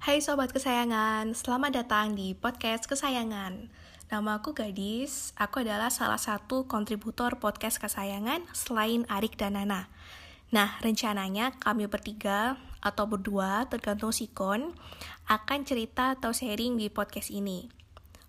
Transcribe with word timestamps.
Hai 0.00 0.24
sobat 0.24 0.56
kesayangan, 0.56 1.36
selamat 1.36 1.84
datang 1.84 2.16
di 2.16 2.32
podcast 2.32 2.88
kesayangan. 2.88 3.68
Nama 4.08 4.30
aku 4.40 4.56
Gadis, 4.56 5.36
aku 5.36 5.68
adalah 5.68 5.92
salah 5.92 6.16
satu 6.16 6.64
kontributor 6.64 7.36
podcast 7.36 7.76
kesayangan 7.76 8.48
selain 8.56 9.04
Arik 9.12 9.36
dan 9.36 9.60
Nana. 9.60 9.92
Nah, 10.48 10.80
rencananya 10.80 11.52
kami 11.60 11.92
bertiga 11.92 12.56
atau 12.80 13.04
berdua, 13.04 13.68
tergantung 13.68 14.16
sikon, 14.16 14.72
akan 15.28 15.68
cerita 15.68 16.16
atau 16.16 16.32
sharing 16.32 16.80
di 16.80 16.88
podcast 16.88 17.28
ini. 17.28 17.81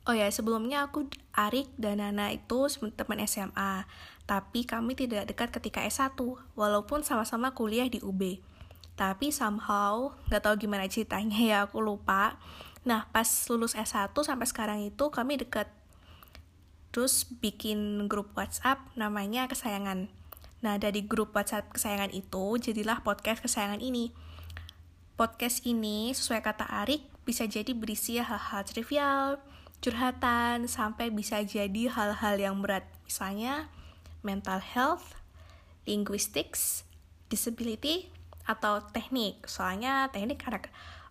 Oh 0.03 0.11
ya, 0.11 0.27
sebelumnya 0.27 0.87
aku 0.87 1.07
Arik 1.31 1.71
dan 1.79 2.03
Nana 2.03 2.35
itu 2.35 2.67
teman 2.95 3.23
SMA, 3.23 3.87
tapi 4.27 4.67
kami 4.67 4.99
tidak 4.99 5.31
dekat 5.31 5.49
ketika 5.55 5.79
S1, 5.83 6.19
walaupun 6.59 7.07
sama-sama 7.07 7.55
kuliah 7.55 7.87
di 7.87 8.03
UB 8.03 8.43
tapi 8.93 9.33
somehow 9.33 10.13
nggak 10.29 10.43
tahu 10.45 10.55
gimana 10.65 10.85
ceritanya 10.85 11.39
ya 11.41 11.57
aku 11.65 11.81
lupa. 11.81 12.37
Nah 12.85 13.09
pas 13.09 13.25
lulus 13.49 13.73
S1 13.73 14.13
sampai 14.13 14.47
sekarang 14.47 14.79
itu 14.85 15.09
kami 15.09 15.41
deket 15.41 15.69
terus 16.93 17.25
bikin 17.25 18.05
grup 18.05 18.37
WhatsApp 18.37 18.85
namanya 18.93 19.49
kesayangan. 19.49 20.13
Nah 20.61 20.77
dari 20.77 21.01
grup 21.01 21.33
WhatsApp 21.33 21.73
kesayangan 21.73 22.13
itu 22.13 22.61
jadilah 22.61 23.01
podcast 23.01 23.41
kesayangan 23.41 23.81
ini. 23.81 24.13
Podcast 25.17 25.65
ini 25.65 26.13
sesuai 26.13 26.41
kata 26.45 26.69
Arik 26.69 27.05
bisa 27.25 27.49
jadi 27.49 27.73
berisi 27.73 28.21
hal-hal 28.21 28.61
trivial 28.65 29.41
curhatan 29.83 30.71
sampai 30.71 31.11
bisa 31.11 31.43
jadi 31.43 31.91
hal-hal 31.91 32.39
yang 32.39 32.63
berat. 32.63 32.87
Misalnya 33.03 33.67
mental 34.23 34.63
health 34.63 35.19
linguistics 35.83 36.87
disability 37.27 38.07
atau 38.47 38.79
teknik. 38.95 39.43
Soalnya 39.43 40.07
teknik 40.15 40.39
karena 40.39 40.63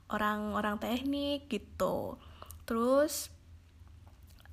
orang-orang 0.09 0.81
teknik 0.81 1.53
gitu. 1.53 2.17
Terus 2.65 3.29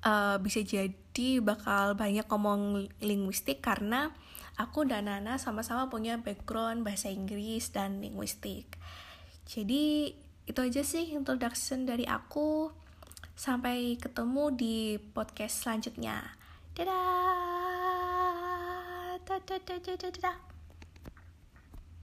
uh, 0.04 0.36
bisa 0.36 0.60
jadi 0.60 1.40
bakal 1.40 1.96
banyak 1.96 2.28
ngomong 2.28 2.92
linguistik 3.00 3.64
karena 3.64 4.12
aku 4.60 4.84
dan 4.84 5.08
Nana 5.08 5.40
sama-sama 5.40 5.88
punya 5.88 6.20
background 6.20 6.84
bahasa 6.84 7.08
Inggris 7.08 7.72
dan 7.72 8.04
linguistik. 8.04 8.76
Jadi 9.48 10.12
itu 10.44 10.60
aja 10.60 10.82
sih 10.84 11.16
introduction 11.16 11.88
dari 11.88 12.04
aku 12.04 12.68
sampai 13.40 13.96
ketemu 13.96 14.52
di 14.52 15.00
podcast 15.00 15.64
selanjutnya 15.64 16.36
dadah 16.76 17.00
dadah 19.24 19.40
dadah 19.64 19.80
dadah, 19.80 20.12
dadah. 20.12 20.49